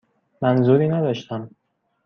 [0.41, 1.49] منظوری نداشتم.